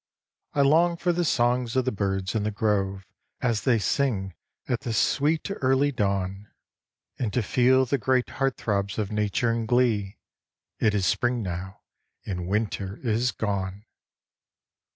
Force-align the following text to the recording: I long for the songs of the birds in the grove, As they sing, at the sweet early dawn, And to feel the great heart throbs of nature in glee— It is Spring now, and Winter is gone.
I 0.53 0.61
long 0.61 0.97
for 0.97 1.13
the 1.13 1.23
songs 1.23 1.75
of 1.75 1.85
the 1.85 1.91
birds 1.91 2.33
in 2.33 2.41
the 2.41 2.49
grove, 2.49 3.05
As 3.39 3.61
they 3.61 3.77
sing, 3.77 4.33
at 4.67 4.79
the 4.79 4.93
sweet 4.93 5.47
early 5.57 5.91
dawn, 5.91 6.49
And 7.19 7.31
to 7.33 7.43
feel 7.43 7.85
the 7.85 7.99
great 7.99 8.31
heart 8.41 8.57
throbs 8.57 8.97
of 8.97 9.11
nature 9.11 9.51
in 9.51 9.67
glee— 9.67 10.17
It 10.79 10.95
is 10.95 11.05
Spring 11.05 11.43
now, 11.43 11.81
and 12.25 12.47
Winter 12.47 12.97
is 13.03 13.31
gone. 13.31 13.85